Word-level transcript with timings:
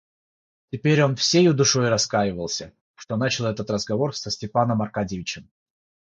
Теперь 0.71 1.03
он 1.03 1.15
всею 1.15 1.53
душой 1.53 1.87
раскаивался, 1.87 2.73
что 2.95 3.17
начал 3.17 3.45
этот 3.45 3.69
разговор 3.69 4.15
со 4.15 4.31
Степаном 4.31 4.81
Аркадьичем. 4.81 5.47